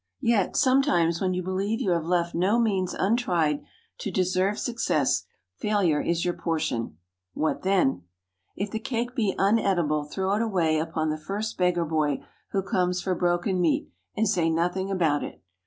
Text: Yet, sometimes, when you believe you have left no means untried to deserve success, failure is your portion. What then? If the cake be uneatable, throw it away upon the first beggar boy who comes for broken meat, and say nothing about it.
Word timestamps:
Yet, 0.21 0.57
sometimes, 0.57 1.21
when 1.21 1.35
you 1.35 1.43
believe 1.43 1.79
you 1.79 1.91
have 1.91 2.05
left 2.07 2.33
no 2.33 2.57
means 2.57 2.95
untried 2.95 3.63
to 3.99 4.09
deserve 4.09 4.57
success, 4.57 5.25
failure 5.57 6.01
is 6.01 6.25
your 6.25 6.33
portion. 6.33 6.97
What 7.35 7.61
then? 7.61 8.01
If 8.55 8.71
the 8.71 8.79
cake 8.79 9.13
be 9.15 9.35
uneatable, 9.37 10.05
throw 10.09 10.33
it 10.33 10.41
away 10.41 10.79
upon 10.79 11.11
the 11.11 11.19
first 11.19 11.55
beggar 11.55 11.85
boy 11.85 12.25
who 12.49 12.63
comes 12.63 12.99
for 12.99 13.13
broken 13.13 13.61
meat, 13.61 13.89
and 14.17 14.27
say 14.27 14.49
nothing 14.49 14.89
about 14.89 15.23
it. 15.23 15.39